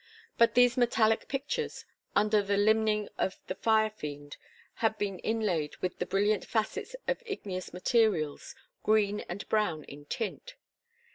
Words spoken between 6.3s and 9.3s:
facets of igneous minerals, green